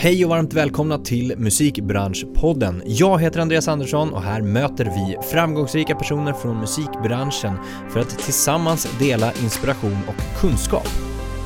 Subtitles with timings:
[0.00, 2.82] Hej och varmt välkomna till Musikbranschpodden.
[2.86, 7.56] Jag heter Andreas Andersson och här möter vi framgångsrika personer från musikbranschen
[7.90, 10.88] för att tillsammans dela inspiration och kunskap.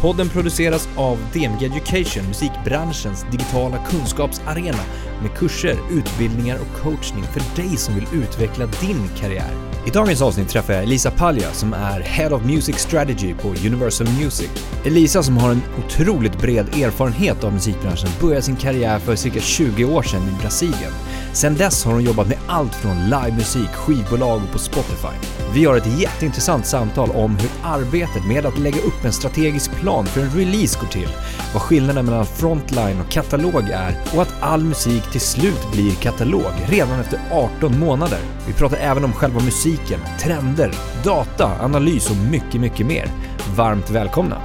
[0.02, 4.82] Podden produceras av DMG Education, musikbranschens digitala kunskapsarena
[5.22, 9.72] med kurser, utbildningar och coachning för dig som vill utveckla din karriär.
[9.86, 14.06] I dagens avsnitt träffar jag Elisa Palja som är Head of Music Strategy på Universal
[14.20, 14.50] Music.
[14.84, 19.84] Elisa som har en otroligt bred erfarenhet av musikbranschen började sin karriär för cirka 20
[19.84, 20.92] år sedan i Brasilien.
[21.32, 25.16] Sedan dess har hon jobbat med allt från livemusik, skivbolag och på Spotify.
[25.54, 30.06] Vi har ett jätteintressant samtal om hur arbetet med att lägga upp en strategisk plan
[30.06, 31.08] för en release går till,
[31.52, 36.52] vad skillnaden mellan frontline och katalog är och att all musik till slut blir katalog
[36.68, 38.18] redan efter 18 månader.
[38.46, 40.70] Vi pratar även om själva musiken, trender,
[41.04, 43.06] data, analys och mycket, mycket mer.
[43.56, 44.42] Varmt välkomna!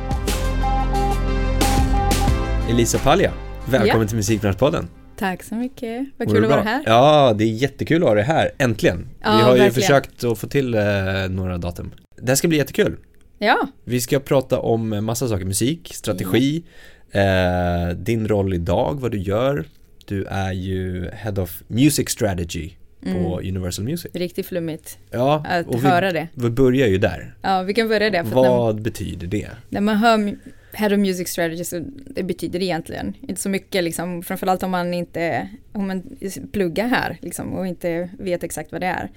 [2.69, 3.33] Elisa Palja,
[3.69, 4.07] välkommen Ja.
[4.07, 4.87] till Musikbranschpodden.
[5.17, 6.07] Tack så mycket.
[6.17, 6.83] Vad kul att vara här.
[6.85, 9.07] Ja, det är jättekul att ha dig här, äntligen.
[9.23, 9.73] Ja, Vi har ju verkligen.
[9.73, 10.81] försökt att få till eh,
[11.29, 11.91] några datum.
[12.21, 12.97] Det här ska bli jättekul.
[13.39, 16.63] Ja, Vi ska prata om massa saker, musik, strategi,
[17.11, 19.65] eh, din roll idag, vad du gör.
[20.07, 22.71] Du är ju Head of Music Strategy
[23.03, 24.11] på Universal Music.
[24.13, 25.59] riktigt flummigt Ja, Mm.
[25.61, 26.27] att och vi, höra det.
[26.33, 27.35] vi börjar ju där.
[27.41, 28.23] Ja, vi kan börja där.
[28.23, 29.49] Vad betyder det?
[29.69, 30.35] när man hör
[30.73, 34.71] Head of Music Strategy så det betyder det egentligen inte så mycket liksom, framförallt om
[34.71, 36.03] man inte, om man
[36.51, 39.09] pluggar här liksom och inte vet exakt vad det är.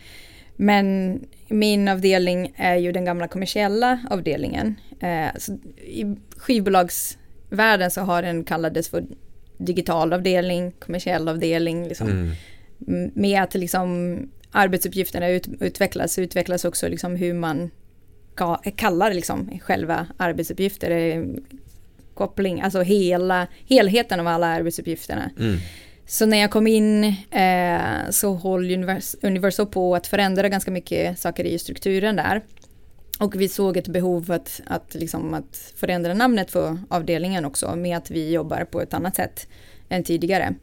[0.57, 1.19] Men
[1.49, 4.75] min avdelning är ju den gamla kommersiella avdelningen.
[5.01, 9.05] Eh, så I skivbolagsvärlden så har den kallades för
[9.61, 11.89] digital avdelning, kommersiell avdelning.
[11.89, 12.09] Liksom.
[12.87, 13.11] Mm.
[13.15, 14.19] Med att liksom
[14.51, 17.71] arbetsuppgifterna ut, utvecklas, utvecklas också liksom hur man
[18.37, 20.91] ka- kallar liksom själva arbetsuppgifter.
[20.91, 21.23] eh,
[22.15, 25.31] Koppling, alltså hela, helheten av alla arbetsuppgifterna.
[25.39, 25.57] Mm.
[26.07, 27.81] Så när jag kom in eh,
[28.11, 32.41] så håller Univers- Universal på att förändra ganska mycket saker i strukturen där.
[33.21, 37.97] Och vi såg ett behov att, att, liksom, att förändra namnet för avdelningen också med
[37.97, 39.49] att vi jobbar på ett annat sätt
[39.89, 40.55] än tidigare.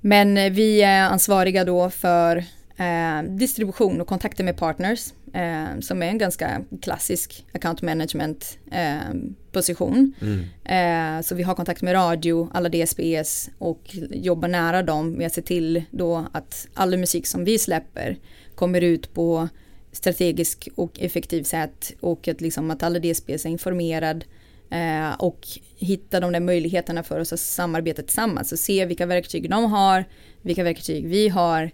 [0.00, 2.36] Men eh, vi är ansvariga då för
[2.76, 9.14] eh, distribution och kontakter med partners eh, som är en ganska klassisk account management eh,
[9.52, 10.14] position.
[10.20, 11.18] Mm.
[11.18, 15.34] Eh, så vi har kontakt med radio, alla DSPs och jobbar nära dem med att
[15.34, 18.16] se till då att all musik som vi släpper
[18.54, 19.48] kommer ut på
[19.92, 24.24] strategisk och effektiv sätt och att, liksom att alla DSPs är informerad
[24.70, 29.50] eh, och hitta de där möjligheterna för oss att samarbeta tillsammans och se vilka verktyg
[29.50, 30.04] de har,
[30.42, 31.70] vilka verktyg vi har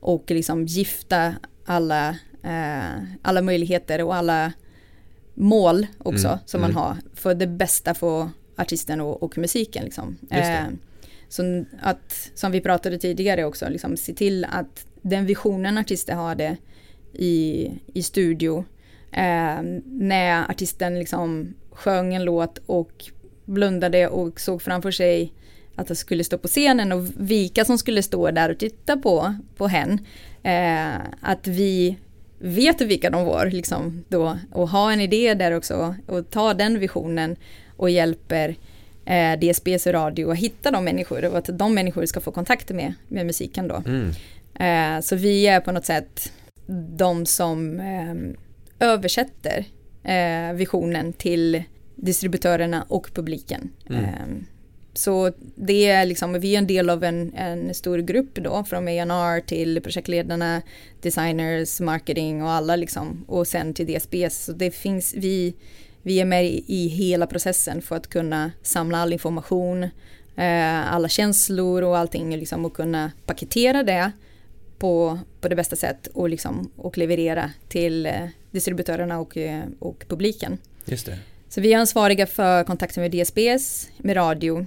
[0.00, 2.08] och liksom gifta alla,
[2.42, 4.52] eh, alla möjligheter och alla
[5.34, 6.82] mål också Mm, som man mm.
[6.82, 9.84] har för det bästa för artisten och, och musiken.
[9.84, 10.16] Liksom.
[10.30, 10.64] Eh,
[11.28, 16.34] så att, som vi pratade tidigare också, liksom, se till att den visionen artister har
[16.34, 16.56] det
[17.12, 18.64] i, i studio.
[19.12, 23.10] Eh, när artisten liksom sjöng en låt och
[23.44, 25.32] blundade och såg framför sig
[25.74, 29.34] att han skulle stå på scenen och vilka som skulle stå där och titta på,
[29.56, 29.98] på hen.
[30.42, 31.96] Eh, att vi
[32.38, 36.78] vet vilka de var liksom då och ha en idé där också och ta den
[36.78, 37.36] visionen
[37.76, 38.56] och hjälper
[39.04, 42.94] eh, DSBs radio att hitta de människor och att de människor ska få kontakt med,
[43.08, 43.82] med musiken då.
[43.86, 44.10] Mm.
[44.54, 46.32] Eh, så vi är på något sätt
[46.96, 48.14] de som eh,
[48.88, 49.64] översätter
[50.02, 51.62] eh, visionen till
[51.96, 53.70] distributörerna och publiken.
[53.88, 54.04] Mm.
[54.04, 54.44] Eh,
[54.92, 58.88] så det är liksom, vi är en del av en, en stor grupp då, från
[58.88, 60.62] A&R till projektledarna,
[61.00, 64.44] designers, marketing och alla liksom, och sen till DSBs.
[64.44, 65.54] Så det finns, vi,
[66.02, 69.82] vi är med i, hela processen för att kunna samla all information,
[70.36, 74.12] eh, alla känslor och allting liksom, och kunna paketera det
[74.80, 78.12] på, på det bästa sätt och, liksom, och leverera till eh,
[78.50, 80.58] distributörerna och, eh, och publiken.
[80.84, 81.18] Just det.
[81.48, 84.66] Så vi är ansvariga för kontakten med DSBs, med radio.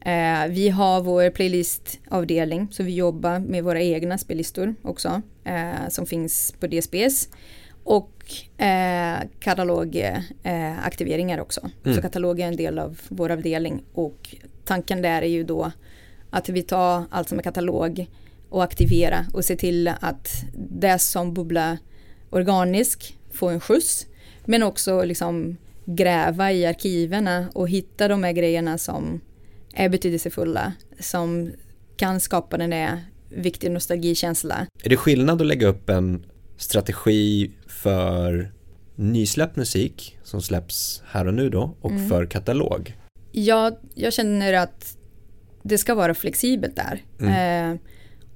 [0.00, 6.06] Eh, vi har vår playlistavdelning, så vi jobbar med våra egna spellistor också, eh, som
[6.06, 7.28] finns på DSBs.
[7.84, 8.12] Och
[8.62, 11.70] eh, katalogaktiveringar också.
[11.84, 11.96] Mm.
[11.96, 13.82] Så katalog är en del av vår avdelning.
[13.94, 15.72] Och tanken där är ju då
[16.30, 18.06] att vi tar allt som är katalog
[18.48, 20.28] och aktivera och se till att
[20.70, 21.78] det som bubblar
[22.30, 24.06] organisk får en skjuts.
[24.44, 29.20] Men också liksom gräva i arkiverna och hitta de här grejerna som
[29.74, 30.72] är betydelsefulla.
[31.00, 31.50] Som
[31.96, 34.66] kan skapa den där viktiga nostalgikänsla.
[34.82, 36.24] Är det skillnad att lägga upp en
[36.56, 38.52] strategi för
[38.94, 42.08] nysläppt musik som släpps här och nu då och Mm.
[42.08, 42.96] för katalog?
[43.32, 44.96] Jag, jag känner att
[45.62, 47.02] det ska vara flexibelt där.
[47.20, 47.72] Mm.
[47.72, 47.80] Eh,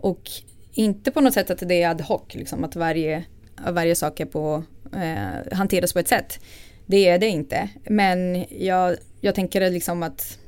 [0.02, 0.30] och
[0.72, 3.24] inte på något sätt att det är ad hoc, liksom, att varje,
[3.70, 4.62] varje sak är på,
[4.94, 6.40] eh, hanteras på ett sätt.
[6.86, 7.68] Det är det inte.
[7.84, 10.38] Men jag, jag tänker liksom att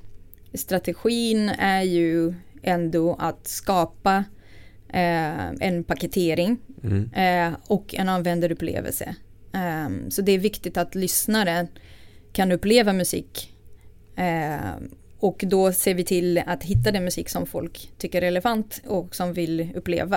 [0.54, 4.24] strategin är ju ändå att skapa
[4.88, 7.10] eh, en paketering Mm.
[7.12, 9.14] eh, och en användarupplevelse.
[9.52, 11.68] Eh, så det är viktigt att lyssnaren
[12.32, 13.54] kan uppleva musik.
[14.16, 14.56] Eh,
[15.24, 19.14] och då ser vi till att hitta den musik som folk tycker är relevant och
[19.14, 20.16] som vill uppleva.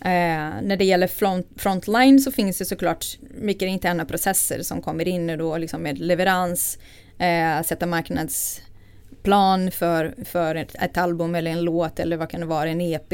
[0.00, 5.08] Eh, när det gäller front, frontline så finns det såklart mycket interna processer som kommer
[5.08, 6.78] in då liksom med leverans,
[7.18, 12.46] eh, sätta marknadsplan för, för ett, ett album eller en låt eller vad kan det
[12.46, 13.12] vara, en EP.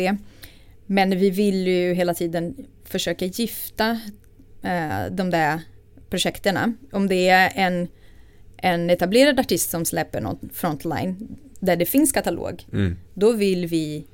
[0.86, 4.00] Men vi vill ju hela tiden försöka gifta
[4.62, 5.60] eh, de där
[6.10, 6.72] projekterna.
[6.92, 7.88] Om det är en,
[8.66, 11.16] en etablerad artist som släpper något frontline
[11.60, 12.96] där det finns katalog, Mm.
[13.14, 14.04] då vill vi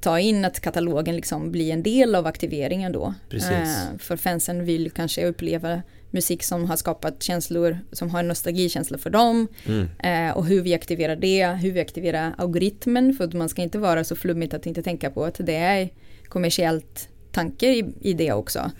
[0.00, 3.14] ta in att katalogen liksom blir en del av aktiveringen då.
[3.52, 8.98] Eh, för fansen vill kanske uppleva musik som har skapat känslor, som har en nostalgikänsla
[8.98, 9.46] för dem.
[9.66, 9.88] Mm.
[9.98, 13.78] Eh, och hur vi aktiverar det, hur vi aktiverar algoritmen, för att man ska inte
[13.78, 15.88] vara så flummigt att inte tänka på att det är
[16.28, 18.70] kommersiellt tanke i, i det också.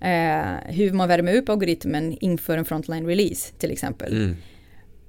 [0.00, 4.12] Eh, hur man värmer upp algoritmen inför en frontline release till exempel.
[4.12, 4.36] Mm.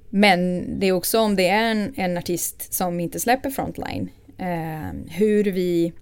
[0.10, 5.16] Men det är också om det är en, en artist som inte släpper frontline, eh,
[5.18, 5.94] hur, vi,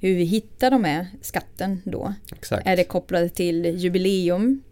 [0.00, 2.14] hur vi hittar de här skatten då.
[2.36, 2.66] Exakt.
[2.66, 4.62] Är det kopplat till jubileum,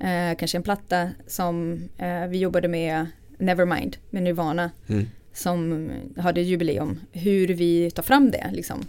[0.00, 3.06] eh, kanske en platta som eh, vi jobbade med,
[3.38, 5.06] Nevermind, med Nirvana, Mm.
[5.32, 7.00] som hade jubileum.
[7.12, 8.80] Hur vi tar fram det, liksom.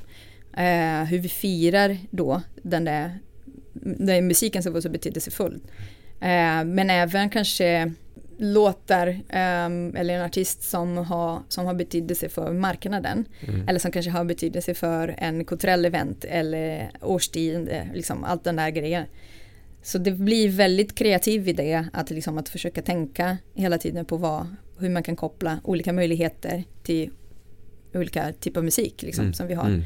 [0.57, 3.19] Eh, hur vi firar då den där,
[3.73, 5.59] den där musiken som var så betydelsefull.
[6.21, 7.93] Eh, men även kanske
[8.41, 13.25] låtar ehm, eller en artist som har, som har betydelse för marknaden.
[13.47, 13.67] Mm.
[13.67, 18.69] Eller som kanske har betydelse för en kulturell event eller årstid, liksom allt den där
[18.69, 19.05] grejen.
[19.81, 24.55] Så det blir väldigt kreativ idé att, liksom, att försöka tänka hela tiden på vad,
[24.79, 27.09] hur man kan koppla olika möjligheter till
[27.93, 29.33] olika typer av musik liksom, Mm.
[29.33, 29.65] som vi har.
[29.65, 29.83] Mm.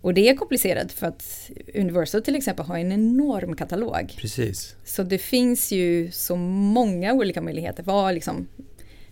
[0.00, 4.14] Och det är komplicerat för att Universal till exempel har en enorm katalog.
[4.16, 4.76] Precis.
[4.84, 7.82] Så det finns ju så många olika möjligheter.
[7.82, 8.48] Vad, liksom,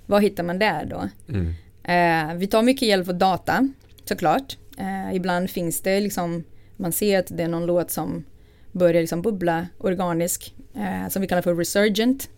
[0.07, 1.09] vad hittar man där då?
[1.29, 1.55] Mm.
[1.83, 3.69] Eh, vi tar mycket hjälp av data,
[4.05, 4.57] såklart.
[4.79, 6.45] Eh, ibland finns det liksom,
[6.77, 8.25] man ser att det är någon låt som
[8.73, 12.31] börjar liksom bubbla organisk, eh, som vi kallar för resurgent.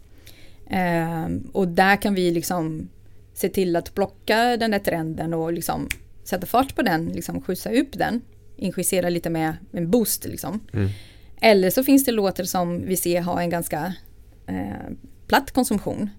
[0.70, 2.88] Eh, och där kan vi liksom
[3.34, 5.88] se till att plocka den där trenden och liksom
[6.24, 8.20] sätta fart på den, liksom skjutsa upp den,
[8.60, 10.60] injicera lite med en boost liksom.
[10.72, 10.88] Mm.
[11.40, 13.94] Eller så finns det låtar som vi ser har en ganska
[14.46, 14.94] eh,
[15.26, 16.10] platt konsumtion.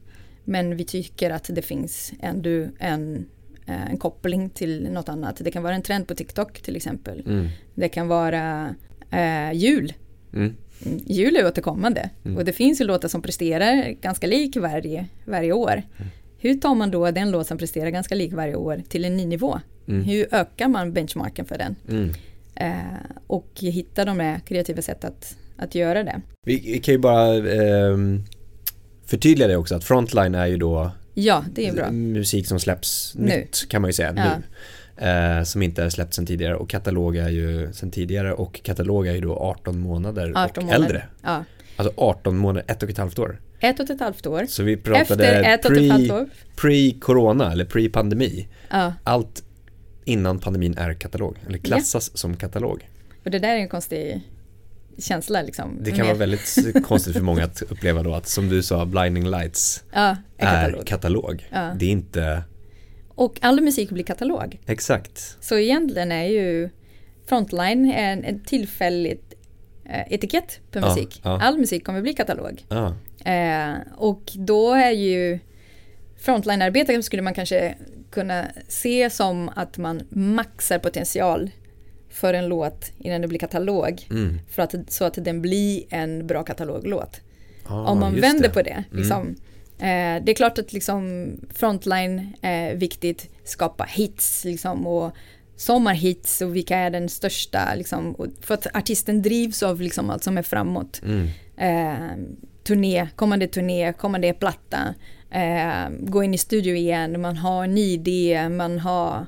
[0.43, 3.25] Men vi tycker att det finns ändå en,
[3.65, 5.41] eh, en koppling till något annat.
[5.43, 7.23] Det kan vara en trend på TikTok till exempel.
[7.25, 7.47] Mm.
[7.75, 8.75] Det kan vara
[9.11, 9.93] eh, jul.
[10.33, 10.55] Mm.
[10.85, 12.09] Mm, Jul är återkommande.
[12.25, 12.37] Mm.
[12.37, 15.71] Och det finns ju låtar som presterar ganska lik varje, varje år.
[15.71, 16.11] Mm.
[16.37, 19.25] Hur tar man då den låt som presterar ganska lik varje år till en ny
[19.25, 19.59] nivå?
[19.87, 20.03] Mm.
[20.03, 21.75] Hur ökar man benchmarken för den?
[22.55, 22.73] Eh,
[23.27, 26.21] och hitta de här kreativa sätt att, att göra det.
[26.45, 28.23] Vi kan ju bara ehm,
[29.05, 31.91] förtydliga det också att Frontline är ju då Ja, det är bra.
[31.91, 33.25] musik som släpps Nu.
[33.25, 34.23] nytt kan man ju säga Ja.
[34.23, 34.43] nu.
[35.07, 39.07] Eh, som inte är släppt sedan tidigare och katalog är ju sedan tidigare och katalog
[39.07, 40.85] är ju då 18 månader 18 och månader.
[40.85, 41.03] äldre.
[41.23, 41.43] Ja.
[41.75, 43.41] Alltså 18 månader, ett och ett halvt år.
[43.59, 44.45] Ett och ett halvt år.
[44.49, 46.29] Så vi pratade Efter ett och ett halvt pre- år.
[46.55, 48.47] pre-corona eller pre-pandemi.
[48.69, 49.43] Ja, Allt
[50.05, 52.89] innan pandemin är katalog, eller klassas som katalog.
[53.25, 54.21] och det där är en konstig
[54.97, 55.77] känsla liksom.
[55.81, 58.85] Det kan Med- vara väldigt konstigt för många att uppleva då att som du sa,
[58.85, 60.87] Blinding Lights Ja, en är katalog.
[60.87, 61.47] katalog.
[61.51, 61.71] Ja.
[61.75, 62.43] Det är inte
[63.07, 64.59] Och all musik blir katalog.
[64.65, 65.37] exakt.
[65.41, 66.69] Så egentligen är ju
[67.25, 69.33] Frontline en, en tillfälligt
[69.85, 71.21] eh, etikett på musik.
[71.23, 71.41] ja.
[71.41, 72.65] All musik kommer bli katalog.
[73.25, 75.39] Eh, och då är ju
[76.17, 77.75] frontline-arbete skulle man kanske
[78.11, 81.49] kunna se som att man maxar potential
[82.09, 84.07] för en låt innan det blir katalog.
[84.09, 84.39] mm.
[84.49, 87.21] För att, så att den blir en bra kataloglåt.
[87.65, 88.53] ah, Om man vänder det.
[88.53, 88.83] på det.
[88.91, 89.35] Liksom.
[89.77, 95.11] Eh, det är klart att liksom frontline är viktigt, skapa hits liksom, och
[95.55, 97.75] sommarhits och vilka är den största.
[97.75, 101.01] Liksom, och för att artisten drivs av liksom, allt som är framåt.
[101.03, 101.27] Mm.
[101.57, 102.17] Eh,
[102.63, 104.93] turné, kommande turné, kommande platta,
[105.31, 109.25] eh, gå in i studio igen, man har en ny idé, man har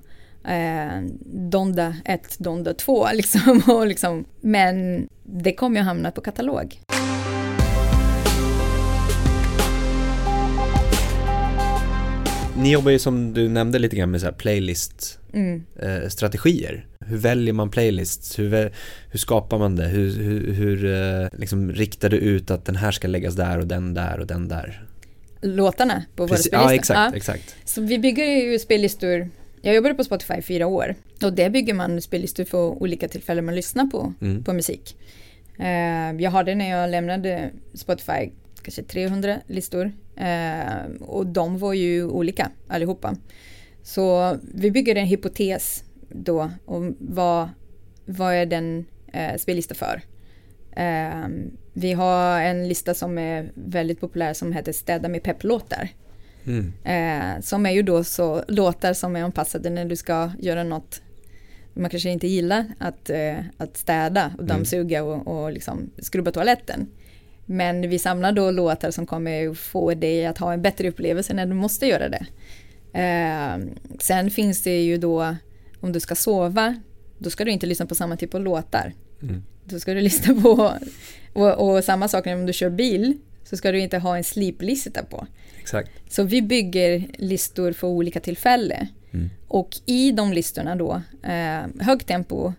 [0.48, 4.26] eh, Donda 1, Donda 2 liksom, och liksom.
[4.42, 6.80] Men det kommer ju att hamna på katalog.
[12.58, 15.64] Ni jobbar ju som du nämnde lite grann med så här playlist Mm.
[15.80, 16.10] eh.
[17.00, 18.40] Hur väljer man playlists?
[18.40, 18.72] Hur,
[19.10, 19.86] hur skapar man det?
[19.86, 23.68] Hur, hur, hur eh, liksom riktar du ut att den här ska läggas där och
[23.68, 24.86] den där och den där?
[25.44, 26.46] Låtarna på våra Precis.
[26.48, 26.96] spellistor.
[26.96, 27.56] Ja, exakt, exakt.
[27.70, 29.30] Så vi bygger ju spellistor.
[29.62, 33.46] Jag jobbade på Spotify i fyra år och där bygger man spellistor för olika tillfällen
[33.46, 34.44] man lyssnar på, Mm.
[34.44, 34.98] på musik.
[35.60, 38.30] Eh, jag hade när jag lämnade Spotify
[38.62, 43.16] kanske 300 listor eh, och de var ju olika allihopa.
[43.84, 47.50] Så vi bygger en hypotes då om vad,
[48.06, 50.02] vad är den eh, spellista för.
[50.76, 51.28] Eh,
[51.74, 55.90] vi har en lista som är väldigt populär som heter Städa med pepplåtar.
[56.46, 56.74] Mm.
[56.84, 61.02] Eh, som är ju då så låtar som är anpassade när du ska göra något
[61.74, 66.88] man kanske inte gillar att, eh, att städa och dammsuga och, och liksom skrubba toaletten.
[67.46, 71.46] Men vi samlar då låtar som kommer få dig att ha en bättre upplevelse när
[71.46, 72.26] du måste göra det.
[73.00, 73.66] Eh,
[74.00, 75.36] sen finns det ju då
[75.80, 76.76] om du ska sova,
[77.18, 78.94] då ska du inte lyssna på samma typ av låtar.
[79.24, 79.44] Mm.
[79.66, 80.74] Då ska du lyssna på,
[81.34, 84.24] och, och samma sak när om du kör bil, så ska du inte ha en
[84.24, 85.28] sleeplista på.
[85.60, 85.92] Exakt.
[86.10, 88.88] Så vi bygger listor för olika tillfällen.
[89.12, 89.30] Mm.
[89.48, 92.54] Och i de listorna då, eh, högt tempo,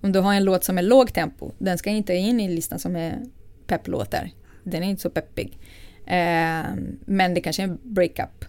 [0.00, 2.78] om du har en låt som är låg tempo, den ska inte in i listan
[2.78, 3.18] som är
[3.66, 4.30] pepplåtar.
[4.62, 5.58] Den är inte så peppig.
[6.06, 6.64] Eh,
[7.06, 8.44] men det kanske är en breakup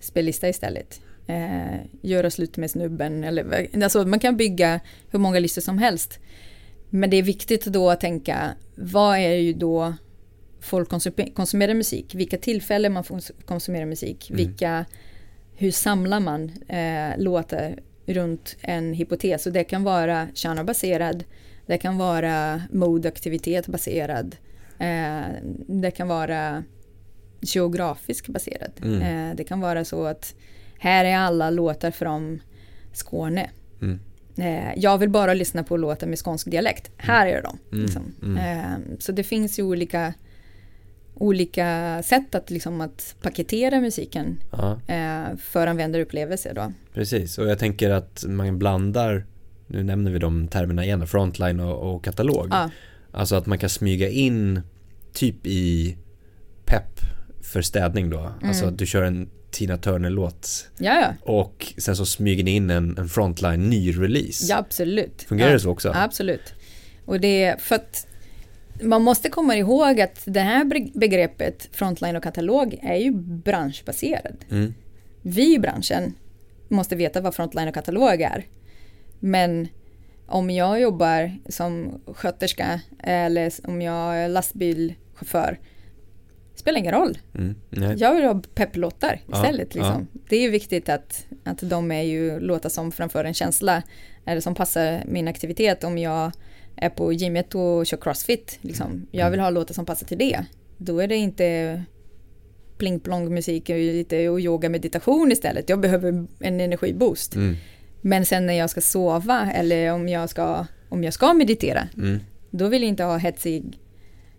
[0.00, 1.00] spellista istället.
[1.26, 6.18] Eh, göra slut med snubben eller alltså man kan bygga hur många listor som helst.
[6.90, 9.94] Men det är viktigt då att tänka, vad är ju då
[10.60, 12.14] folk konsum- konsumerar musik?
[12.14, 14.30] Vilka tillfällen man får konsumera musik?
[14.30, 14.36] Mm.
[14.36, 14.84] Vilka,
[15.54, 19.46] hur samlar man eh, låtar runt en hypotes?
[19.46, 21.24] Och det kan vara genrebaserad,
[21.66, 24.36] det kan vara modeaktivitet baserad,
[24.78, 25.26] eh,
[25.66, 26.64] det kan vara
[27.40, 28.72] geografisk baserad.
[28.82, 29.02] Mm.
[29.02, 30.34] Eh, det kan vara så att
[30.78, 32.40] här är alla låtar från
[32.92, 33.50] Skåne.
[33.82, 34.00] Mm.
[34.38, 36.90] Eh, jag vill bara lyssna på låtar med skånsk dialekt.
[36.96, 37.58] Här är de.
[37.72, 38.02] Mm, Liksom.
[38.22, 38.36] mm.
[38.36, 40.14] Eh, så det finns ju olika,
[41.14, 46.54] olika sätt att, liksom, att paketera musiken Ja, eh, för användarupplevelser.
[46.54, 46.72] Då.
[46.94, 47.38] precis.
[47.38, 49.26] Och jag tänker att man blandar,
[49.66, 52.48] nu nämner vi de termerna igen, frontline och, och katalog.
[52.50, 52.70] Ja,
[53.12, 54.60] Alltså att man kan smyga in
[55.12, 55.96] typ i
[56.64, 57.00] pepp
[57.46, 58.30] för städning då.
[58.42, 58.72] Alltså Mm.
[58.74, 61.32] att du kör en Tina Turner-låt ja, ja.
[61.32, 64.44] och sen så smyger ni in en, en frontline ny-release.
[64.48, 65.22] ja absolut.
[65.22, 65.54] Fungerar ja.
[65.54, 65.92] det så också?
[65.94, 66.54] Absolut.
[67.04, 68.06] Och det är för att
[68.82, 74.36] man måste komma ihåg att det här be- begreppet frontline och katalog är ju branschbaserad.
[74.50, 74.74] Mm.
[75.22, 76.14] Vi i branschen
[76.68, 78.44] måste veta vad frontline och katalog är.
[79.20, 79.68] Men
[80.26, 85.58] om jag jobbar som sköterska eller om jag är lastbilschaufför
[86.56, 87.18] spelar ingen roll.
[87.34, 87.54] Mm.
[87.98, 89.74] Jag vill ha pepplåtar Ja, istället.
[89.74, 90.08] Liksom.
[90.28, 93.82] Det är ju viktigt att, att de är ju låtar som framför en känsla
[94.26, 96.32] eller som passar min aktivitet om jag
[96.76, 98.58] är på gymmet och kör crossfit.
[98.60, 99.06] Liksom.
[99.10, 100.44] Jag vill ha låtar som passar till det.
[100.78, 101.82] Då är det inte
[102.78, 105.68] pling plong musik och lite och yoga meditation istället.
[105.68, 107.34] Jag behöver en energiboost.
[107.34, 107.56] Mm.
[108.00, 112.18] Men sen när jag ska sova eller om jag ska, om jag ska meditera Mm.
[112.50, 113.78] då vill jag inte ha hetsig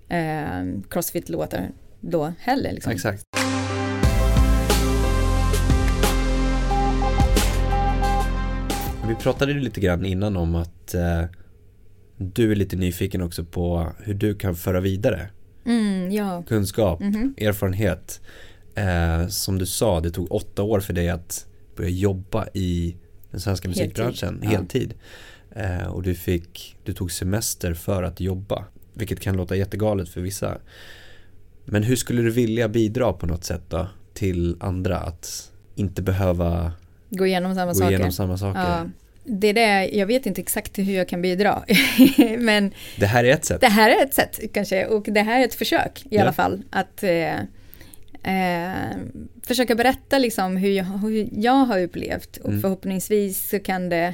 [0.09, 1.69] eh, crossfit-låtar
[2.01, 2.73] då heller.
[2.73, 2.91] Liksom.
[2.91, 3.23] Exakt.
[9.07, 11.23] Vi pratade lite grann innan om att eh,
[12.17, 15.29] du är lite nyfiken också på hur du kan föra vidare
[15.65, 16.43] Mm, ja.
[16.47, 17.33] kunskap, Mhm.
[17.37, 18.21] erfarenhet.
[18.75, 22.95] Eh, som du sa, det tog åtta år för dig att börja jobba i
[23.31, 24.49] den svenska Heltid, musikbranschen ja.
[24.49, 24.93] heltid.
[25.55, 30.21] Eh, och du fick, du tog semester för att jobba, vilket kan låta jättegalet för
[30.21, 30.57] vissa.
[31.69, 36.71] Men hur skulle du vilja bidra på något sätt då till andra att inte behöva
[37.09, 37.89] Gå igenom samma gå saker.
[37.91, 38.59] igenom samma saker?
[38.61, 38.85] Ja.
[39.23, 41.63] Det där, jag vet inte exakt hur jag kan bidra.
[42.37, 43.61] Men Det här är ett sätt.
[43.61, 46.21] det här är ett sätt kanske och det här är ett försök i Ja.
[46.21, 46.63] alla fall.
[46.69, 47.35] Att eh,
[48.23, 48.97] eh,
[49.43, 52.61] försöka berätta liksom hur jag, hur jag har upplevt och Mm.
[52.61, 54.13] förhoppningsvis så kan det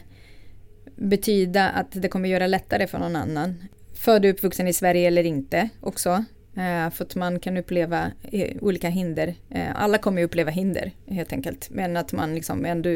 [0.96, 3.64] betyda att det kommer göra lättare för någon annan.
[3.94, 6.24] Född och uppvuxen i Sverige eller inte också.
[6.56, 9.36] Eh, för att man kan uppleva eh, olika hinder.
[9.50, 11.70] Eh, alla kommer ju uppleva hinder helt enkelt.
[11.72, 12.90] Men att man liksom ändå,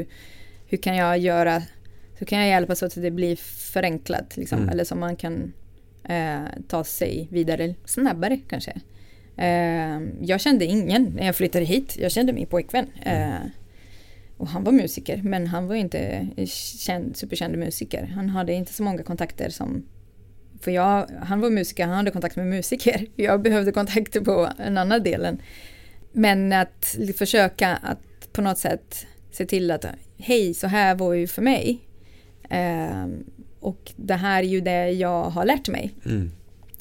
[0.67, 1.63] hur kan jag göra,
[2.15, 3.35] hur kan jag hjälpa så att det blir
[3.73, 4.57] förenklat liksom.
[4.57, 4.69] Mm.
[4.69, 5.53] Eller så man kan
[6.03, 8.71] eh, ta sig vidare snabbare kanske.
[9.37, 11.97] Eh, jag kände ingen när jag flyttade hit.
[11.99, 12.87] Jag kände min pojkvän.
[13.03, 13.35] Eh,
[14.37, 18.03] och han var musiker, men han var inte känd, superkänd musiker.
[18.15, 19.85] Han hade inte så många kontakter som...
[20.61, 23.05] För jag, han var musiker, han hade kontakt med musiker.
[23.15, 25.41] Jag behövde kontakter på en annan delen.
[26.11, 29.85] Men att försöka att på något sätt se till att
[30.17, 31.79] hej, så här var ju för mig.
[32.49, 33.07] Eh,
[33.59, 35.93] och det här är ju det jag har lärt mig.
[36.05, 36.31] Mm.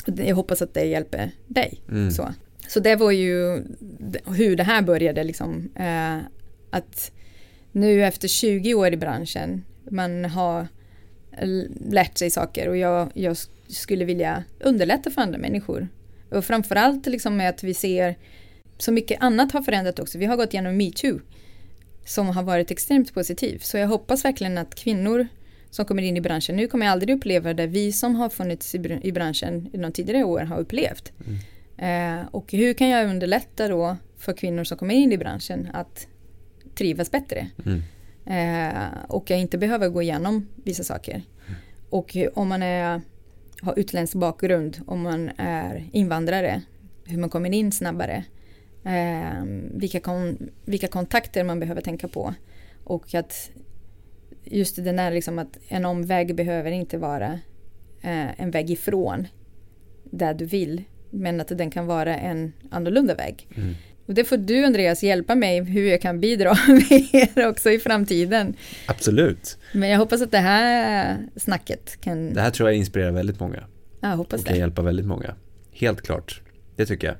[0.07, 1.81] Jag hoppas att det hjälper dig.
[1.89, 2.11] Mm.
[2.11, 2.35] Så.
[2.69, 3.65] så det var ju
[4.27, 5.71] hur det här började liksom.
[5.75, 6.19] Eh,
[6.71, 7.13] att
[7.73, 10.69] nu efter 20 år i branschen, man har
[11.91, 13.37] lärt sig saker och jag, jag
[13.69, 15.89] skulle vilja underlätta för andra människor.
[16.31, 18.17] Och framförallt liksom med att vi ser
[18.79, 20.19] så mycket annat har förändrat också.
[20.19, 21.21] Vi har gått igenom metoo
[22.05, 23.59] som har varit extremt positiv.
[23.59, 25.27] Så jag hoppas verkligen att kvinnor
[25.71, 28.75] som kommer in i branschen, nu kommer jag aldrig uppleva det vi som har funnits
[28.75, 31.13] i, branschen i de tidigare år har upplevt.
[31.27, 32.21] Mm.
[32.21, 36.07] Eh, och hur kan jag underlätta då för kvinnor som kommer in i branschen att
[36.75, 37.47] trivas bättre?
[37.65, 37.83] Mm.
[38.27, 41.15] Eh, och jag inte behöver gå igenom vissa saker.
[41.15, 41.61] Mm.
[41.91, 43.01] Och om man är,
[43.63, 46.63] har utländsk bakgrund, om man är invandrare,
[47.05, 48.25] hur man kommer in snabbare.
[48.85, 49.45] Eh,
[49.75, 52.35] vilka, kon, vilka kontakter man behöver tänka på.
[52.85, 53.51] Och att
[54.45, 57.33] just den där liksom att en omväg behöver inte vara
[58.03, 59.29] eh, en väg ifrån
[60.05, 60.83] där du vill.
[61.11, 63.49] Men att den kan vara en annorlunda väg.
[63.57, 63.75] Mm.
[64.07, 68.55] Och det får du Andreas hjälpa mig hur jag kan bidra mer också i framtiden.
[68.87, 69.59] Absolut.
[69.73, 72.35] Men jag hoppas att det här snacket kan...
[72.35, 73.65] Det här tror jag inspirerar väldigt många.
[74.01, 74.51] Ja, jag hoppas och det.
[74.51, 75.35] kan hjälpa väldigt många.
[75.73, 76.43] Helt klart.
[76.77, 77.17] Det tycker jag.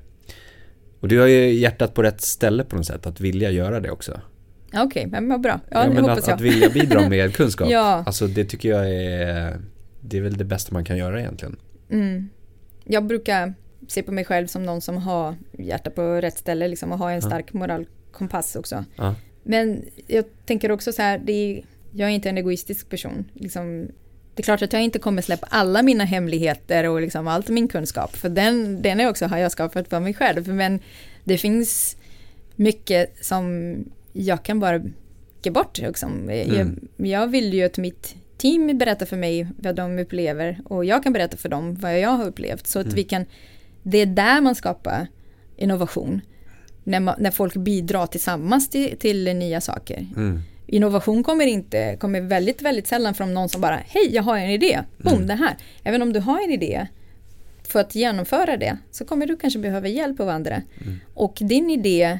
[0.99, 3.91] Och du har ju hjärtat på rätt ställe på något sätt, att vilja göra det
[3.91, 4.21] också.
[4.67, 5.59] Okej, okay, men vad bra.
[5.69, 6.35] Ja, ja, det hoppas att, jag.
[6.35, 7.69] Att vilja bidra med kunskap.
[7.71, 8.03] ja.
[8.05, 9.57] Alltså det tycker jag är,
[10.01, 11.55] det är väl det bästa man kan göra egentligen.
[11.89, 12.29] Mm.
[12.83, 13.53] Jag brukar
[13.87, 17.11] se på mig själv som någon som har hjärta på rätt ställe liksom, och har
[17.11, 17.59] en stark ja.
[17.59, 18.85] moralkompass också.
[18.95, 19.15] Ja.
[19.43, 23.25] Men jag tänker också så här, är, jag är inte en egoistisk person.
[23.33, 23.87] Liksom,
[24.35, 27.67] det är klart att jag inte kommer släppa alla mina hemligheter och liksom allt min
[27.67, 30.47] kunskap, för den, den är också har jag skapat för mig själv.
[30.47, 30.79] Men
[31.23, 31.97] det finns
[32.55, 33.75] mycket som
[34.13, 34.81] jag kan bara
[35.41, 35.77] ge bort.
[35.77, 36.29] Liksom.
[36.29, 36.79] Mm.
[36.97, 41.03] Jag, jag vill ju att mitt team berättar för mig vad de upplever och jag
[41.03, 42.67] kan berätta för dem vad jag har upplevt.
[42.67, 42.95] Så att mm.
[42.95, 43.25] vi kan,
[43.87, 45.07] det är där man skapar
[45.55, 46.21] innovation.
[46.83, 50.07] När, man, när folk bidrar tillsammans till, till nya saker.
[50.15, 50.41] Mm.
[50.67, 54.49] Innovation kommer inte, kommer väldigt, väldigt sällan från någon som bara, hej, jag har en
[54.49, 55.27] idé, boom, mm.
[55.27, 55.57] det här.
[55.83, 56.87] Även om du har en idé,
[57.63, 60.55] för att genomföra det, så kommer du kanske behöva hjälp av andra.
[60.55, 60.99] Mm.
[61.13, 62.19] Och din idé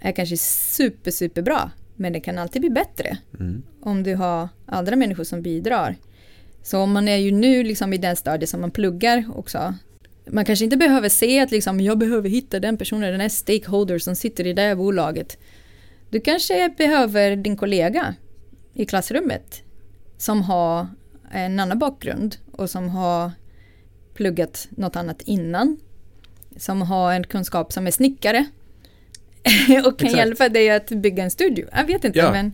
[0.00, 3.18] är kanske super, super bra, men det kan alltid bli bättre.
[3.40, 3.62] Mm.
[3.80, 5.96] Om du har andra människor som bidrar.
[6.62, 9.74] Så man är ju nu liksom i den stadiet som man pluggar också.
[10.30, 13.98] Man kanske inte behöver se att liksom, jag behöver hitta den personen, den här stakeholder
[13.98, 15.38] som sitter i det här bolaget.
[16.10, 18.14] Du kanske behöver din kollega
[18.74, 19.62] i klassrummet
[20.18, 20.86] som har
[21.30, 23.30] en annan bakgrund och som har
[24.14, 25.76] pluggat något annat innan.
[26.56, 28.46] Som har en kunskap som är snickare.
[29.86, 30.16] och kan Exakt.
[30.16, 31.68] hjälpa dig att bygga en studio.
[31.72, 32.32] Jag vet inte, ja.
[32.32, 32.52] men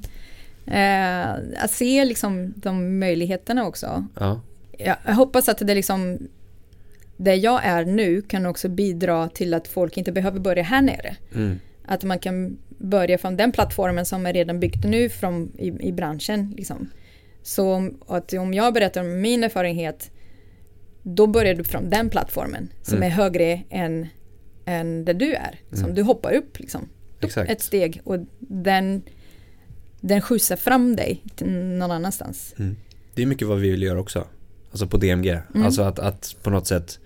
[0.67, 4.07] eh, att se liksom de möjligheterna också.
[4.21, 4.41] Ja.
[4.79, 6.19] Jag, jag hoppas att det liksom
[7.17, 11.17] där jag är nu kan också bidra till att folk inte behöver börja här nere.
[11.35, 11.59] Mm.
[11.85, 15.93] Att man kan börja från den plattformen som är redan byggt nu från, i, i
[15.93, 16.55] branschen.
[16.57, 16.91] Liksom.
[17.43, 20.11] Så att om jag berättar om min erfarenhet
[21.03, 23.07] då börjar du från den plattformen som mm.
[23.07, 24.07] är högre än,
[24.65, 25.61] än där du är.
[25.71, 25.95] Som mm.
[25.95, 26.89] du hoppar upp liksom.
[27.21, 27.51] Exakt.
[27.51, 29.03] Ett steg och den,
[30.01, 32.55] den skjutsar fram dig någon annanstans.
[32.59, 32.77] Mm.
[33.15, 34.27] Det är mycket vad vi vill göra också.
[34.73, 35.29] Alltså på DMG.
[35.55, 35.67] Mm.
[35.67, 36.99] Alltså att, att på något sätt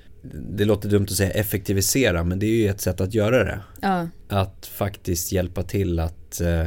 [0.50, 3.60] det låter dumt att säga effektivisera men det är ju ett sätt att göra det.
[3.80, 4.08] Ja.
[4.28, 6.66] Att faktiskt hjälpa till att, eh,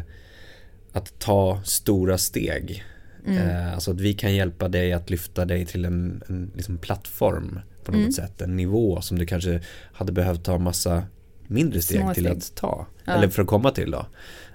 [0.93, 2.83] att ta stora steg.
[3.27, 3.37] Mm.
[3.49, 7.59] Eh, alltså att vi kan hjälpa dig att lyfta dig till en, en liksom plattform
[7.83, 8.11] på något Mm.
[8.11, 8.41] sätt.
[8.41, 9.61] En nivå som du kanske
[9.93, 11.03] hade behövt ta massa
[11.47, 12.37] mindre steg Små till steg.
[12.37, 12.87] att ta.
[13.05, 13.13] Ja.
[13.13, 14.05] Eller för att komma till då.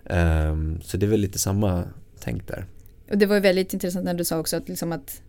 [0.06, 1.84] Ehm, så det är väl lite samma
[2.20, 2.66] tänk där.
[3.10, 5.22] Och det var ju väldigt intressant när du sa också att, liksom att,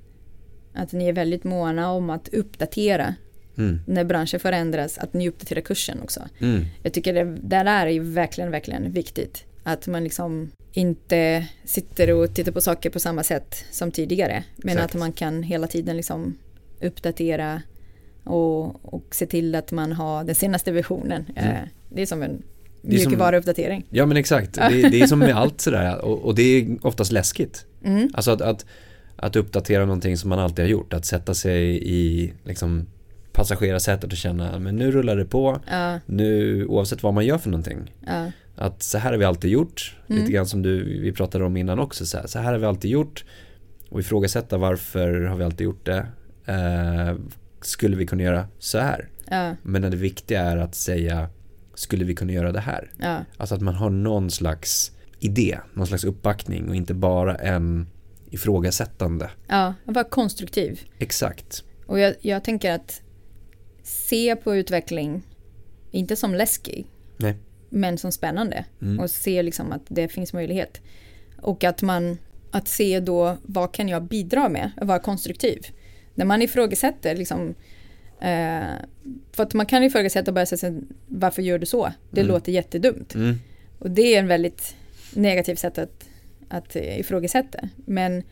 [0.75, 3.15] att ni är väldigt måna om att uppdatera
[3.57, 3.79] Mm.
[3.87, 6.21] när branschen förändras, att ni uppdaterar kursen också.
[6.39, 6.65] Mm.
[6.83, 9.45] Jag tycker det där är ju verkligen, verkligen viktigt.
[9.63, 14.43] Att man liksom inte sitter och tittar på saker på samma sätt som tidigare.
[14.55, 14.95] Men Exakt.
[14.95, 16.37] att man kan hela tiden liksom
[16.81, 17.61] uppdatera
[18.23, 21.25] och, och se till att man har den senaste versionen.
[21.35, 21.51] Mm.
[21.51, 22.41] Eh, Det är som en
[22.81, 23.85] mjukvaruuppdatering.
[23.89, 27.11] Ja men exakt, det, det är som med allt sådär och, och det är oftast
[27.11, 27.65] läskigt.
[27.83, 28.09] Mm.
[28.13, 28.65] Alltså att, att,
[29.15, 32.85] att uppdatera någonting som man alltid har gjort, att sätta sig i liksom
[33.33, 37.49] passagerarsätet och känna men nu rullar det på, Ja, nu oavsett vad man gör för
[37.49, 37.93] någonting.
[38.07, 40.21] ja, Att så här har vi alltid gjort, Mm.
[40.21, 42.65] lite grann som du, vi pratade om innan också, så här, så här har vi
[42.65, 43.25] alltid gjort
[43.89, 46.05] och ifrågasätta varför har vi alltid gjort det.
[46.45, 47.15] Eh,
[47.61, 49.09] skulle vi kunna göra så här?
[49.29, 51.29] ja, Men det viktiga är att säga
[51.73, 52.91] skulle vi kunna göra det här?
[53.37, 57.87] Alltså att man har någon slags idé, någon slags uppbackning och inte bara en
[58.35, 59.29] ifrågasättande.
[59.47, 60.81] Ja, vara konstruktiv.
[60.99, 61.63] Exakt.
[61.85, 63.01] Och jag, jag tänker att
[63.83, 65.21] se på utveckling,
[65.91, 66.85] inte som läskig,
[67.17, 67.35] Nej.
[67.69, 68.65] men som spännande.
[68.81, 68.99] Mm.
[68.99, 70.81] Och se liksom att det finns möjlighet.
[71.41, 72.17] Och att man,
[72.51, 75.67] att se då vad kan jag bidra med, att vara konstruktiv.
[76.15, 77.55] När man ifrågasätter liksom,
[78.19, 78.75] eh,
[79.31, 81.91] för att man kan ifrågasätta och börja säga varför gör du så?
[82.11, 82.33] Det Mm.
[82.33, 83.15] låter jättedumt.
[83.15, 83.35] Mm.
[83.79, 84.75] Och det är en väldigt
[85.13, 86.05] negativt sätt att,
[86.49, 87.59] att ifrågasätta.
[87.85, 88.23] Men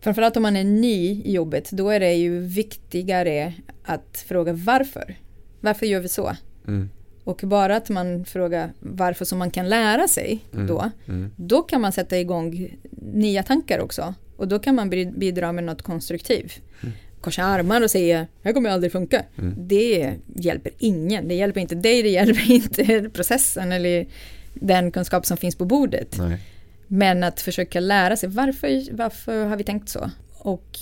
[0.00, 3.52] framförallt om man är ny i jobbet, då är det ju viktigare
[3.84, 5.14] att fråga varför.
[5.60, 6.36] Varför gör vi så?
[6.68, 6.90] Mm.
[7.24, 10.66] Och bara att man frågar varför som man kan lära sig Mm.
[10.66, 11.30] då, Mm.
[11.36, 12.68] då kan man sätta igång
[13.12, 14.14] nya tankar också.
[14.36, 16.60] Och då kan man bi- bidra med något konstruktivt.
[16.82, 16.94] Mm.
[17.20, 19.24] Korsa armar och säga, här kommer aldrig funka.
[19.38, 19.54] Mm.
[19.68, 21.28] Det hjälper ingen.
[21.28, 24.06] Det hjälper inte dig, det hjälper inte processen eller
[24.54, 26.16] den kunskap som finns på bordet.
[26.18, 26.38] Nej.
[26.86, 30.10] Men att försöka lära sig varför, varför har vi tänkt så?
[30.38, 30.78] Och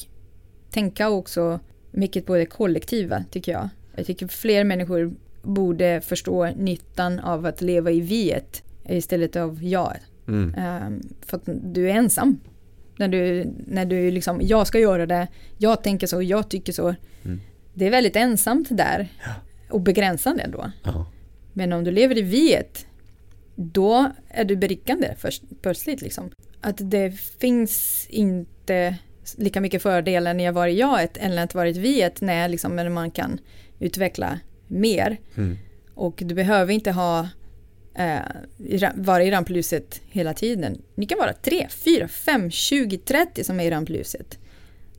[0.71, 3.69] tänka också mycket på det kollektiva tycker jag.
[3.97, 9.97] Jag tycker fler människor borde förstå nyttan av att leva i viet istället av jag.
[10.29, 10.55] Mm.
[10.55, 12.41] Ehm, för att du är ensam.
[12.97, 16.95] När du, när du liksom, jag ska göra det, jag tänker så, jag tycker så.
[17.25, 17.41] Mm.
[17.75, 19.09] Det är väldigt ensamt där
[19.71, 20.71] och begränsande då.
[20.83, 21.07] Ja.
[21.53, 22.87] Men om du lever i viet,
[23.57, 26.03] då är du berikande först, plötsligt.
[26.03, 26.31] Liksom.
[26.61, 28.99] Att det finns inte
[29.37, 32.95] lika mycket fördelar när jag var i jaet än att vara i viet när, liksom,
[32.95, 33.41] man kan
[33.81, 35.21] utveckla mer.
[35.37, 35.59] Mm.
[35.95, 37.29] Och du behöver inte ha
[37.95, 38.19] eh,
[38.95, 40.83] vara i rampljuset hela tiden.
[40.95, 44.39] Ni kan vara 3, 4, 5, 20, 30 som är i rampljuset.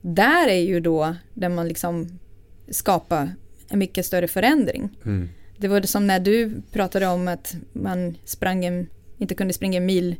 [0.00, 2.18] Där är ju då där man liksom
[2.68, 3.30] skapar
[3.68, 4.90] en mycket större förändring.
[5.04, 5.28] Mm.
[5.58, 8.86] Det var det som när du pratade om att man sprang en,
[9.18, 10.16] inte kunde springa en mil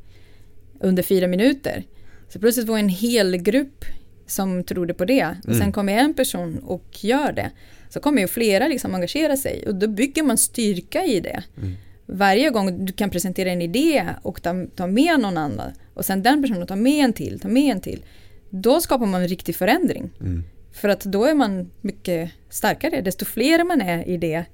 [0.81, 1.85] under fyra minuter.
[2.29, 3.85] Så plötsligt var en hel grupp
[4.27, 5.25] som trodde på det.
[5.42, 5.61] Och Mm.
[5.61, 7.51] sen kommer en person och gör det.
[7.88, 11.42] Så kommer ju flera liksom engagera sig och då bygger man styrka i det.
[11.57, 11.75] Mm.
[12.07, 16.22] Varje gång du kan presentera en idé och ta, ta med någon annan och sen
[16.22, 18.05] den personen tar med en till, tar med en till.
[18.51, 20.11] Då skapar man en riktig förändring.
[20.20, 20.44] Mm.
[20.72, 23.01] För att då är man mycket starkare.
[23.01, 24.44] Desto fler man är i det,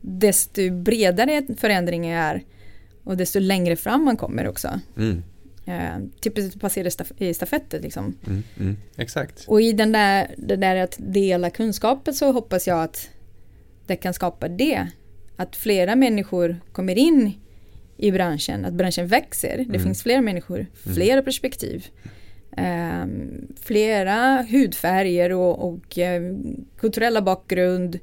[0.00, 2.42] desto bredare förändringen är
[3.04, 4.80] och desto längre fram man kommer också.
[4.96, 5.22] Mm.
[5.66, 8.14] Eh, typ passera staf- i stafetter liksom.
[8.26, 8.42] Mm.
[8.60, 8.76] Mm.
[8.96, 9.44] Exakt.
[9.48, 13.10] Och i den där, det där att dela kunskapen så hoppas jag att
[13.86, 14.86] det kan skapa det.
[15.36, 17.32] Att flera människor kommer in
[17.96, 19.56] i branschen, att branschen växer.
[19.56, 19.82] Det Mm.
[19.82, 21.86] finns fler människor, flera perspektiv.
[22.56, 23.04] Eh,
[23.62, 26.22] flera hudfärger och, och eh,
[26.76, 27.98] kulturella bakgrund,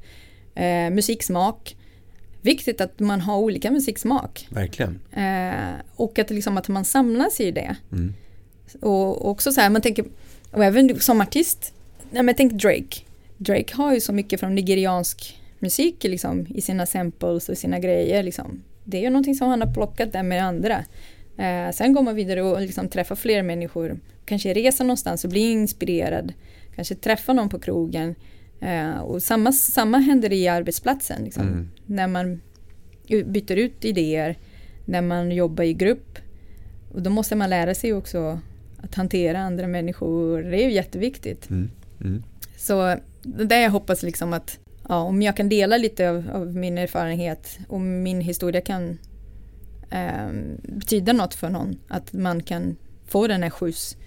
[0.56, 1.76] eh, musiksmak.
[2.42, 4.48] Viktigt att man har olika musiksmak.
[4.50, 5.00] Verkligen.
[5.12, 7.76] Eh, och att, liksom, att man samlas i det.
[7.92, 8.14] Mm.
[8.82, 10.06] Och också så här, man tänker,
[10.52, 11.74] och även som artist,
[12.12, 13.02] nej men tänk Drake.
[13.38, 18.24] Drake har ju så mycket från nigeriansk musik liksom, i sina samples och sina grejer.
[18.24, 18.64] Liksom.
[18.84, 20.86] Det är ju någonting som han har plockat där med andra.
[21.38, 24.00] Eh, sen går man vidare och liksom träffar fler människor.
[24.26, 26.34] Kanske resa någonstans och bli inspirerad.
[26.76, 28.16] Kanske träffa någon på krogen.
[28.62, 31.24] Eh, och samma, samma händer i arbetsplatsen.
[31.24, 31.48] Liksom.
[31.48, 31.70] Mm.
[31.86, 32.42] När man
[33.26, 34.38] byter ut idéer.
[34.86, 36.20] När man jobbar i grupp.
[36.94, 38.40] Och då måste man lära sig också
[38.78, 40.44] att hantera andra människor.
[40.44, 41.50] Det är ju jätteviktigt.
[41.50, 41.72] Mm.
[42.02, 42.24] Mm.
[42.58, 46.56] Så det där jag hoppas liksom att ja, om jag kan dela lite av, av
[46.56, 48.98] min erfarenhet och min historia kan
[49.90, 50.30] eh,
[50.64, 51.80] betyda något för någon.
[51.88, 53.98] Att man kan få den här skjuts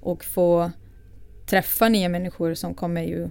[0.00, 0.70] och få
[1.46, 3.28] träffa nya människor som kommer ju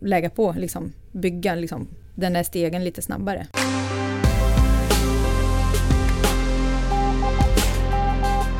[0.00, 3.46] lägga på, liksom, bygga liksom, den här stegen lite snabbare.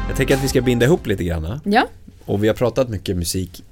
[0.08, 1.60] Jag tänker att vi ska binda ihop lite grann.
[1.64, 1.86] Ja,
[2.24, 3.64] Och vi har pratat mycket musik,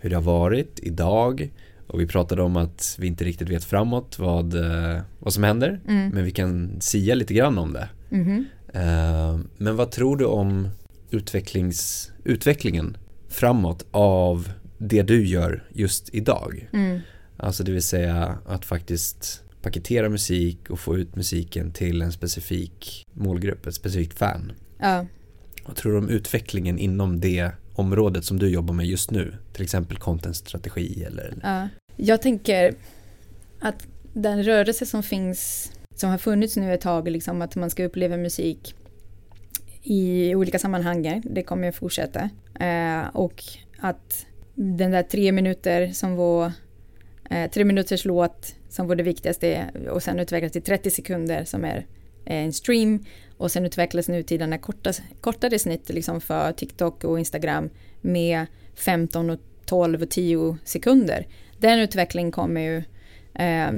[0.00, 1.50] hur det har varit idag.
[1.86, 5.80] Och vi pratade om att vi inte riktigt vet framåt vad, eh, vad som händer.
[5.88, 6.08] Mm.
[6.08, 7.88] Men vi kan sia lite grann om det.
[8.74, 10.68] Eh, Men vad tror du om
[11.10, 12.96] utvecklings, utvecklingen
[13.28, 14.48] framåt av
[14.78, 16.68] det du gör just idag?
[16.72, 17.00] mm.
[17.38, 23.04] Alltså det vill säga att faktiskt paketera musik och få ut musiken till en specifik
[23.12, 24.52] målgrupp, ett specifikt fan.
[24.78, 25.06] ja.
[25.66, 29.34] Vad tror du om utvecklingen inom det området som du jobbar med just nu?
[29.52, 31.34] Till exempel contentstrategi eller?
[31.42, 31.68] Ja.
[31.96, 32.74] Jag tänker
[33.60, 37.84] att den rörelse som finns, som har funnits nu ett tag, liksom att man ska
[37.84, 38.74] uppleva musik
[39.82, 42.30] i olika sammanhang, det kommer att fortsätta.
[42.60, 43.44] Eh, och
[43.78, 46.52] att den där tre minuter som var
[47.30, 51.64] eh, tre minuters låt som var det viktigaste och sen utvecklas till 30 sekunder som
[51.64, 51.76] är
[52.24, 53.04] eh, en stream
[53.36, 57.70] och sen utvecklas nu till den här korta, kortare snitt liksom för TikTok och Instagram
[58.00, 61.26] med 15 och 12 och 10 sekunder.
[61.58, 62.82] Den utvecklingen kommer ju
[63.34, 63.72] eh,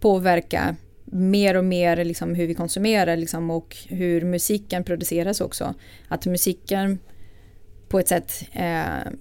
[0.00, 5.74] påverka mer och mer liksom hur vi konsumerar liksom och hur musiken produceras också.
[6.08, 6.98] Att musiken
[7.88, 9.12] på ett sätt eh,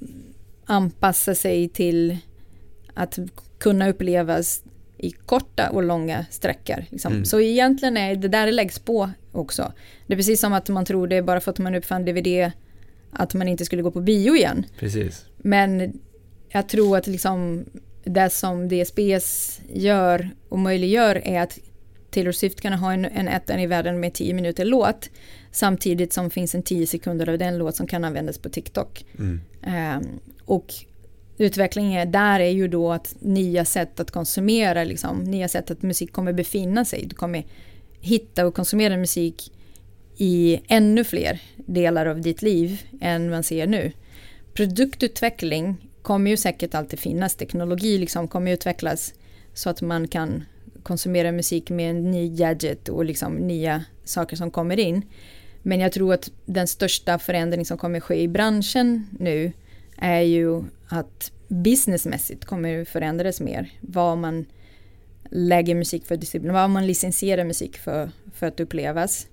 [0.68, 2.18] anpassar sig till
[2.94, 3.20] att
[3.60, 4.64] kunna upplevas
[4.98, 6.86] i korta och långa sträckor.
[6.90, 7.14] Liksom.
[7.14, 7.26] Mm.
[7.26, 9.74] Så egentligen är det där det läggs på också.
[10.08, 12.52] Det är precis som att man tror det bara för att man uppfann DVD
[13.12, 14.66] att man inte skulle gå på bio igen.
[14.80, 15.26] Precis.
[15.38, 16.00] Men
[16.50, 17.66] jag tror att liksom
[18.04, 21.60] det som DSBS gör och möjliggör är att
[22.12, 25.10] Taylor Swift kan ha en, en ettan i världen med 10 minuter låt
[25.52, 29.06] samtidigt som finns en 10 sekunder av den låt som kan användas på TikTok.
[29.20, 29.42] Mm.
[29.98, 30.74] Um, och
[31.38, 36.12] utvecklingen där är ju då att nya sätt att konsumera, liksom, nya sätt att musik
[36.12, 37.06] kommer befinna sig.
[37.06, 37.46] Du kommer
[38.00, 39.52] hitta och konsumera musik
[40.18, 43.92] i ännu fler delar av ditt liv än man ser nu.
[44.54, 47.36] Produktutveckling kommer ju säkert alltid finnas.
[47.36, 49.14] Teknologi liksom kommer utvecklas
[49.54, 50.44] så att man kan
[50.84, 55.02] konsumera musik med en ny gadget och liksom nya saker som kommer in.
[55.64, 59.52] Men jag tror att den största förändring som kommer ske i branschen nu
[59.98, 63.72] är ju att businessmässigt kommer förändras mer.
[63.82, 64.46] Vad man
[65.30, 69.28] lägger musik för disciplin, vad man licensierar musik för, för att upplevas.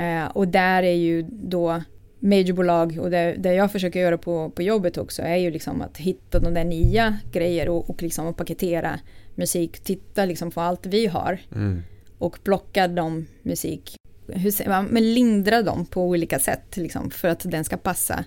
[0.00, 1.82] Uh, och där är ju då
[2.18, 5.96] majorbolag och det, det jag försöker göra på, på jobbet också är ju liksom att
[5.96, 9.00] hitta de där nya grejer och, och liksom paketera
[9.34, 11.82] musik, titta liksom på allt vi har mm.
[12.18, 13.96] och plocka dem musik,
[14.28, 18.24] hur säger man, men lindra dem på olika sätt liksom, för att den ska passa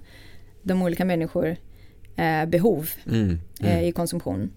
[0.62, 1.58] de olika människor eh,
[2.48, 3.20] behov mm.
[3.20, 3.40] Mm.
[3.60, 4.52] Eh, i konsumtion.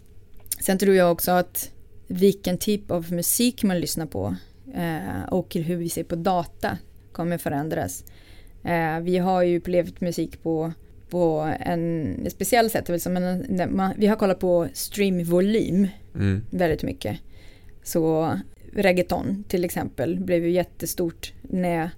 [0.61, 1.71] Sen tror jag också att
[2.07, 4.37] vilken typ av musik man lyssnar på
[4.75, 6.79] eh, och hur vi ser på data
[7.13, 8.05] kommer förändras.
[8.65, 10.73] Eh, vi har ju upplevt musik på,
[11.11, 12.91] på en speciell sätt.
[13.97, 16.45] Vi har kollat på streamvolym mm.
[16.51, 17.19] väldigt mycket.
[17.83, 18.35] Så
[18.73, 21.91] reggaeton till exempel blev ju jättestort när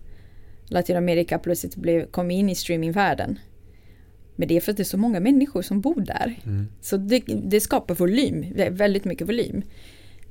[0.67, 3.39] Latinamerika plötsligt blev, kom in i streamingvärlden.
[4.37, 6.39] Men det är för att det är så många människor som bor där.
[6.45, 6.67] Mm.
[6.81, 9.63] Så det, det, skapar volym, väldigt mycket volym.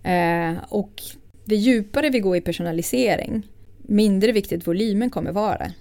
[0.04, 1.02] Eh, och
[1.46, 5.72] det djupare vi går i personalisering, mindre viktigt volymen kommer vara.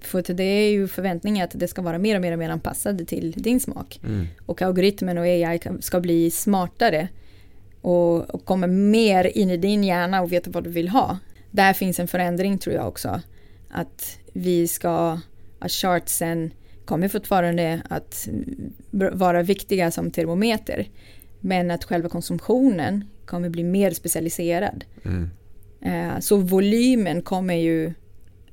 [0.00, 3.04] För det är ju förväntningen att det ska vara mer och mer och mer anpassade
[3.04, 4.00] till din smak.
[4.04, 4.26] Mm.
[4.46, 7.08] Och algoritmen och AI ska bli smartare
[7.80, 11.18] och, och kommer mer in i din hjärna och veta vad du vill ha.
[11.50, 13.20] Där finns en förändring tror jag också.
[13.70, 15.20] Att vi ska,
[15.58, 16.50] att chartsen
[16.88, 18.28] kommer fortfarande att
[18.90, 20.88] vara viktiga som termometer.
[21.40, 24.84] Men att själva konsumtionen kommer bli mer specialiserad.
[25.04, 25.30] Mm.
[25.80, 27.92] Eh, så volymen kommer ju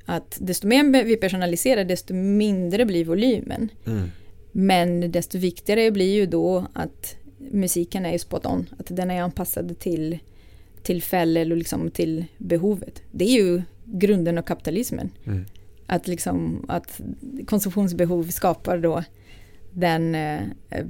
[0.06, 3.70] att desto mer vi personaliserar desto mindre blir volymen.
[3.86, 4.12] Mm.
[4.52, 9.80] Men desto viktigare blir ju då att musiken är spot on, att den är anpassad
[9.80, 10.20] till
[10.84, 13.02] tillfälle och liksom till behovet.
[13.12, 15.10] Det är ju grunden av kapitalismen.
[15.26, 15.46] Mm.
[15.88, 17.02] Att, liksom, att
[17.48, 19.04] konsumtionsbehov skapar då
[19.72, 20.42] den eh,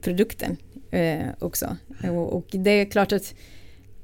[0.02, 0.58] produkten
[0.92, 1.78] eh, också.
[2.04, 3.34] Och, och, det är klart att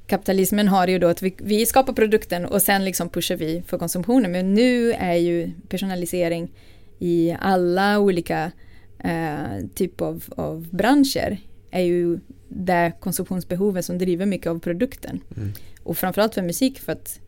[0.08, 3.78] kapitalismen har ju då att vi, vi skapar produkten och sen liksom pushar vi för
[3.78, 4.32] konsumtionen.
[4.32, 6.52] Men nu är ju personalisering
[7.00, 8.52] i alla olika
[9.00, 11.38] eh, typer av, av branscher
[11.72, 15.22] är ju det konsumtionsbehovet som driver mycket av produkten.
[15.38, 15.54] Mm.
[15.84, 17.20] Och framförallt för musik för att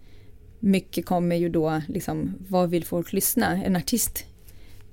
[0.64, 3.64] mycket kommer ju då liksom, vad vill folk lyssna?
[3.64, 4.26] En artist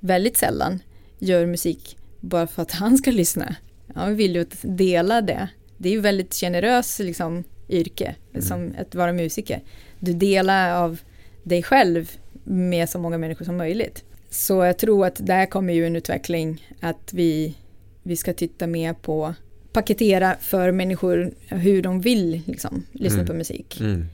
[0.00, 0.82] väldigt sällan
[1.18, 3.56] gör musik bara för att han ska lyssna.
[3.94, 5.48] Han vill ju dela det.
[5.78, 8.42] Det är ju väldigt generöst liksom, yrke mm.
[8.42, 9.62] som att vara musiker.
[9.98, 11.00] Du delar av
[11.42, 12.10] dig själv
[12.44, 14.04] med så många människor som möjligt.
[14.30, 17.54] Så jag tror att där kommer ju en utveckling att vi,
[18.02, 19.34] vi ska titta mer på
[19.72, 23.26] paketera för människor hur de vill liksom, lyssna mm.
[23.26, 23.80] på musik.
[23.80, 24.06] Mm.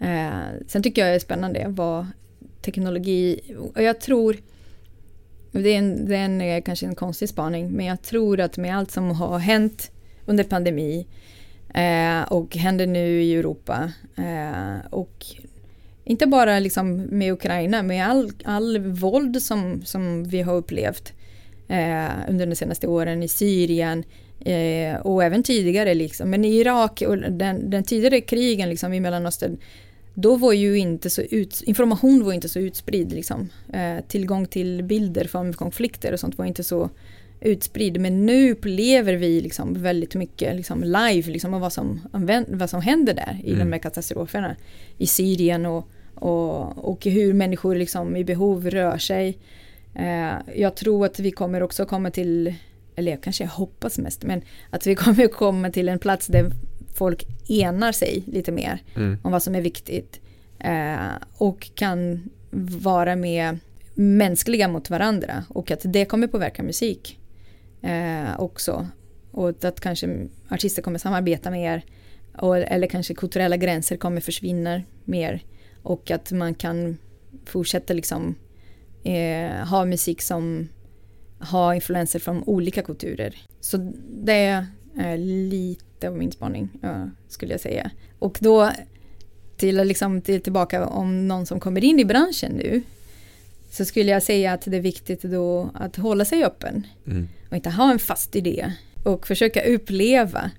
[0.00, 2.06] Eh, sen tycker jag det är spännande vad
[2.62, 3.40] teknologi,
[3.74, 4.36] och jag tror,
[5.52, 8.56] det är, en, det är en, eh, kanske en konstig spaning, men jag tror att
[8.56, 9.90] med allt som har hänt
[10.26, 11.06] under pandemi
[11.74, 15.26] eh, och händer nu i Europa eh, och
[16.04, 21.12] inte bara liksom med Ukraina, med all, all våld som, som vi har upplevt
[21.68, 24.04] eh, under de senaste åren i Syrien,
[24.44, 26.30] Eh, och även tidigare liksom.
[26.30, 29.58] Men i Irak och den, den tidigare krigen liksom, i Mellanöstern
[30.20, 33.12] då var ju inte så ut, information var inte så utspridd.
[33.12, 33.48] Liksom.
[33.72, 36.90] Eh, tillgång till bilder från konflikter och sånt var inte så
[37.40, 38.00] utspridd.
[38.00, 42.00] Men nu upplever vi liksom väldigt mycket liksom live liksom, av vad som,
[42.48, 43.58] vad som händer där i mm.
[43.58, 44.56] de här katastroferna.
[44.98, 49.38] I Syrien och, och, och hur människor liksom i behov rör sig.
[49.94, 52.54] Eh, jag tror att vi kommer också komma till,
[52.96, 56.50] eller jag kanske hoppas mest, men att vi kommer komma till en plats där
[56.94, 59.18] folk enar sig lite mer mm.
[59.22, 60.20] om vad som är viktigt.
[60.58, 62.30] Eh, och kan
[62.82, 63.58] vara mer
[63.94, 67.18] mänskliga mot varandra och att det kommer påverka musik
[67.82, 68.86] eh, också.
[69.30, 71.84] Och att kanske artister kommer samarbeta mer
[72.38, 75.44] och, eller kanske kulturella gränser kommer försvinna mer
[75.82, 76.96] och att man kan
[77.44, 78.34] fortsätta liksom
[79.04, 80.68] eh, ha musik som
[81.38, 83.36] har influenser från olika kulturer.
[83.60, 83.92] Så
[84.24, 84.64] det
[84.96, 86.68] är lite av min spaning
[87.28, 87.90] skulle jag säga.
[88.18, 88.72] Och då
[89.56, 92.82] till, liksom, till tillbaka om någon som kommer in i branschen nu
[93.70, 97.28] så skulle jag säga att det är viktigt då att hålla sig öppen mm.
[97.48, 98.72] och inte ha en fast idé
[99.04, 100.50] och försöka uppleva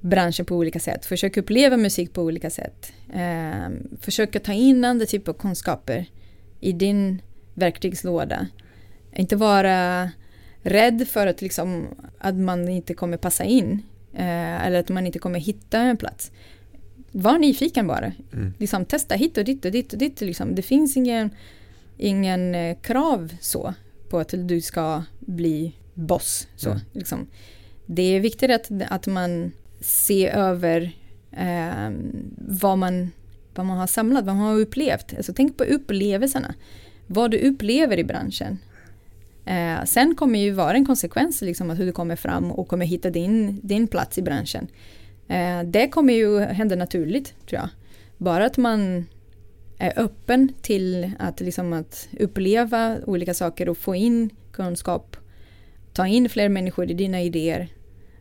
[0.00, 2.92] branschen på olika sätt, försöka uppleva musik på olika sätt.
[3.14, 3.68] Eh,
[4.00, 6.06] försöka ta in andra typer av kunskaper
[6.60, 7.22] i din
[7.54, 8.46] verktygslåda.
[9.16, 10.10] Inte vara
[10.62, 11.86] rädd för att, liksom,
[12.18, 13.82] att man inte kommer passa in
[14.14, 16.32] eh, eller att man inte kommer hitta en plats.
[17.12, 18.12] Var nyfiken bara.
[18.32, 18.54] Mm.
[18.58, 20.20] Liksom, testa hit och dit och dit och dit.
[20.20, 20.54] Liksom.
[20.54, 21.30] Det finns ingen,
[21.96, 23.74] ingen eh, krav så
[24.08, 26.48] på att du ska bli boss.
[26.56, 26.82] Så, mm.
[26.92, 27.26] liksom.
[27.86, 30.92] Det är viktigt att, att man ser över
[31.30, 31.90] eh,
[32.36, 33.10] vad, man,
[33.54, 35.14] vad man har samlat, vad man har upplevt.
[35.16, 36.54] Alltså, tänk på upplevelserna.
[37.06, 38.58] Vad du upplever i branschen.
[39.44, 42.86] Eh, sen kommer ju vara en konsekvens liksom, att hur du kommer fram och kommer
[42.86, 44.68] hitta din, din plats i branschen.
[45.28, 47.68] Eh, det kommer ju hända naturligt tror jag.
[48.18, 49.06] Bara att man
[49.78, 55.16] är öppen till att, liksom, att uppleva olika saker och få in kunskap.
[55.92, 57.68] Ta in fler människor i dina idéer.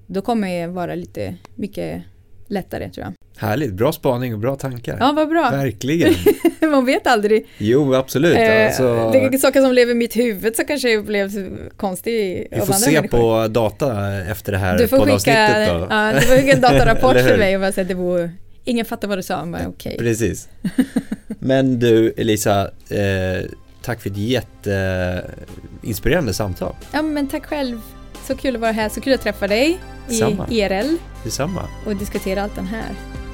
[0.07, 2.03] Då kommer det vara lite mycket
[2.47, 3.13] lättare tror jag.
[3.37, 4.97] Härligt, bra spaning och bra tankar.
[4.99, 5.49] Ja, vad bra.
[5.51, 6.13] Verkligen.
[6.71, 7.47] Man vet aldrig.
[7.57, 8.37] Jo, absolut.
[8.37, 9.11] Eh, alltså...
[9.11, 11.33] Det är saker som lever i mitt huvud som kanske upplevs
[11.77, 13.17] konstigt Vi får se människor.
[13.17, 15.87] på data efter det här du får poddavsnittet skicka, då.
[15.89, 18.31] Ja, du får skicka en datarapport för mig och bara säga att det vore
[18.63, 19.95] Ingen fattar vad du sa, men okej.
[19.95, 19.97] Okay.
[19.97, 20.49] Precis.
[21.39, 23.41] Men du Elisa, eh,
[23.81, 26.75] tack för ett jätteinspirerande samtal.
[26.91, 27.81] Ja, men tack själv.
[28.27, 30.47] Så kul att vara här, så kul att träffa dig i Samma.
[30.49, 30.95] IRL.
[31.23, 31.61] Detsamma.
[31.85, 32.89] Och diskutera allt den här.